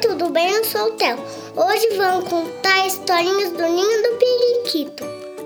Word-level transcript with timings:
Tudo 0.00 0.30
bem? 0.30 0.48
Eu 0.54 0.64
sou 0.64 0.88
o 0.88 0.90
Theo. 0.92 1.18
Hoje 1.56 1.96
vamos 1.96 2.28
contar 2.28 2.86
historinhas 2.86 3.50
do 3.50 3.62
Ninho 3.62 4.02
do 4.02 4.16
Periquito. 4.16 5.04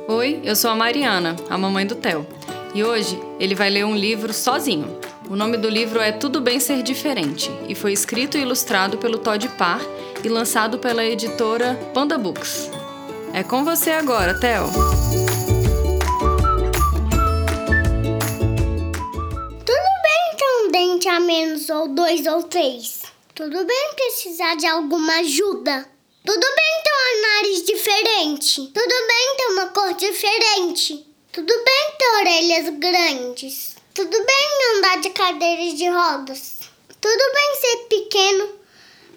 Oi, 0.09 0.41
eu 0.45 0.55
sou 0.55 0.71
a 0.71 0.75
Mariana, 0.75 1.37
a 1.49 1.57
mamãe 1.57 1.87
do 1.87 1.95
Theo. 1.95 2.27
E 2.75 2.85
hoje 2.85 3.19
ele 3.41 3.55
vai 3.55 3.71
ler 3.71 3.87
um 3.87 3.97
livro 3.97 4.33
sozinho. 4.33 4.99
O 5.31 5.37
nome 5.37 5.57
do 5.57 5.71
livro 5.71 6.01
é 6.01 6.13
Tudo 6.13 6.41
Bem 6.41 6.61
Ser 6.61 6.83
Diferente 6.83 7.51
e 7.67 7.75
foi 7.75 7.93
escrito 7.93 8.37
e 8.37 8.43
ilustrado 8.43 8.99
pelo 8.99 9.19
Todd 9.19 9.49
Parr 9.51 9.81
e 10.23 10.29
lançado 10.29 10.79
pela 10.79 11.03
editora 11.03 11.75
Panda 11.95 12.19
Books. 12.19 12.71
É 13.33 13.43
com 13.43 13.65
você 13.65 13.93
agora, 13.93 14.39
Theo. 14.39 14.67
Tudo 19.65 19.89
bem 20.03 20.37
ter 20.37 20.67
um 20.67 20.71
dente 20.71 21.09
a 21.09 21.19
menos, 21.19 21.71
ou 21.71 21.89
dois 21.89 22.27
ou 22.27 22.43
três. 22.43 23.12
Tudo 23.35 23.65
bem 23.65 23.95
precisar 23.95 24.57
de 24.57 24.67
alguma 24.67 25.21
ajuda. 25.21 25.89
Tudo 26.23 26.41
bem 26.41 26.83
ter 26.85 26.93
um 26.93 27.23
nariz 27.23 27.65
diferente. 27.65 28.71
Tudo 28.75 28.95
bem 29.09 29.37
ter 29.39 29.47
uma 29.53 29.67
cor 29.69 29.95
diferente. 29.95 31.07
Tudo 31.33 31.55
bem 31.65 31.93
ter 31.99 32.09
orelhas 32.21 32.69
grandes. 32.79 33.75
Tudo 33.95 34.11
bem 34.11 34.77
andar 34.77 35.01
de 35.01 35.09
cadeiras 35.11 35.75
de 35.79 35.89
rodas. 35.89 36.61
Tudo 37.01 37.33
bem 37.33 37.61
ser 37.61 37.77
pequeno, 37.89 38.49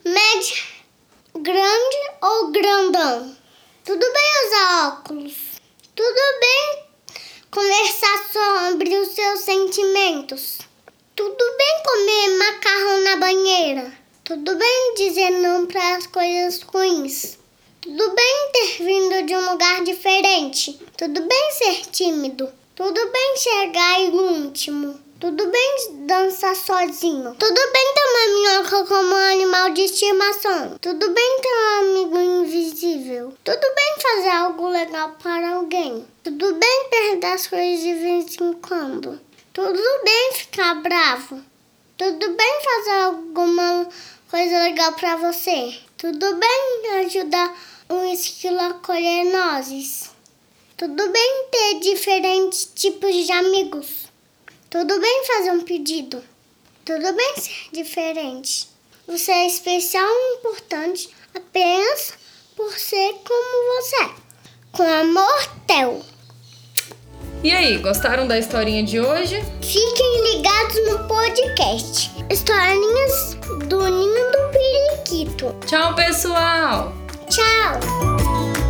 médio, 0.06 0.64
grande 1.36 1.98
ou 2.22 2.52
grandão. 2.52 3.36
Tudo 3.84 4.00
bem 4.00 4.48
usar 4.48 4.88
óculos. 4.88 5.34
Tudo 5.94 6.40
bem 6.40 6.86
conversar 7.52 8.32
sobre 8.32 8.98
os 8.98 9.10
seus 9.10 9.42
sentimentos. 9.42 10.60
Tudo 11.16 11.58
bem 11.58 11.84
comer 11.86 12.38
macarrão 12.38 13.04
na 13.04 13.16
banheira. 13.16 13.65
Tudo 14.26 14.56
bem 14.56 14.94
dizer 14.98 15.30
não 15.30 15.68
para 15.68 15.98
as 15.98 16.08
coisas 16.08 16.60
ruins. 16.64 17.38
Tudo 17.80 18.16
bem 18.16 18.52
ter 18.54 18.84
vindo 18.84 19.24
de 19.24 19.36
um 19.36 19.52
lugar 19.52 19.84
diferente. 19.84 20.80
Tudo 20.98 21.22
bem 21.22 21.52
ser 21.52 21.86
tímido. 21.92 22.50
Tudo 22.76 23.00
bem 23.12 23.38
chegar 23.38 24.00
em 24.00 24.10
último. 24.10 25.00
Tudo 25.20 25.46
bem 25.52 26.08
dançar 26.08 26.56
sozinho. 26.56 27.36
Tudo 27.36 27.72
bem 27.72 27.94
ter 27.94 28.04
uma 28.10 28.64
minhoca 28.64 28.86
como 28.88 29.14
um 29.14 29.32
animal 29.32 29.70
de 29.70 29.82
estimação. 29.82 30.76
Tudo 30.82 31.08
bem 31.12 31.42
ter 31.44 31.50
um 31.54 31.80
amigo 31.80 32.20
invisível. 32.20 33.32
Tudo 33.44 33.62
bem 33.76 33.96
fazer 34.02 34.30
algo 34.30 34.68
legal 34.70 35.16
para 35.22 35.52
alguém. 35.52 36.04
Tudo 36.24 36.56
bem 36.56 36.90
perder 36.90 37.28
as 37.28 37.46
coisas 37.46 37.80
de 37.80 37.94
vez 37.94 38.38
em 38.42 38.54
quando. 38.54 39.22
Tudo 39.54 40.04
bem 40.04 40.34
ficar 40.34 40.82
bravo. 40.82 41.44
Tudo 41.98 42.36
bem 42.36 42.62
fazer 42.62 43.04
alguma 43.06 43.88
coisa 44.30 44.64
legal 44.64 44.92
para 44.94 45.16
você. 45.16 45.80
Tudo 45.98 46.36
bem 46.36 47.06
ajudar 47.06 47.58
um 47.90 48.04
esquilo 48.12 48.60
a 48.60 48.74
colher 48.74 49.24
nozes. 49.32 50.12
Tudo 50.76 51.10
bem 51.10 51.48
ter 51.50 51.80
diferentes 51.80 52.70
tipos 52.76 53.16
de 53.26 53.32
amigos. 53.32 54.08
Tudo 54.70 55.00
bem 55.00 55.26
fazer 55.26 55.52
um 55.52 55.62
pedido. 55.62 56.22
Tudo 56.84 57.14
bem 57.14 57.36
ser 57.38 57.70
diferente. 57.72 58.68
Você 59.08 59.32
é 59.32 59.48
especial 59.48 60.06
e 60.06 60.40
importante 60.40 61.10
apenas 61.34 62.14
por 62.58 62.78
ser 62.78 63.14
como 63.24 63.82
você 63.82 63.96
é. 64.04 64.10
Com 64.74 64.84
amor, 64.84 65.50
Theo. 65.66 66.15
E 67.46 67.52
aí, 67.52 67.78
gostaram 67.78 68.28
da 68.28 68.40
historinha 68.40 68.82
de 68.82 69.00
hoje? 69.00 69.40
Fiquem 69.62 70.34
ligados 70.34 70.90
no 70.90 71.08
podcast. 71.08 72.12
Historinhas 72.28 73.38
do 73.68 73.88
Ninho 73.88 74.32
do 74.32 74.50
Periquito. 74.52 75.56
Tchau, 75.68 75.94
pessoal! 75.94 76.92
Tchau! 77.30 78.65